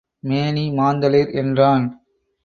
[0.23, 1.85] மேனி மாந்தளிர் என்றான்.